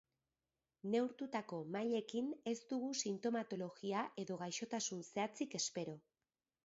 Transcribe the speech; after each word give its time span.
Neurtutako 0.93 1.59
mailekin 1.75 2.31
ez 2.53 2.55
dugu 2.71 2.89
sintomatologia 3.09 4.03
edo 4.25 4.39
gaixotasun 4.43 5.05
zehatzik 5.11 5.59
espero. 5.61 5.95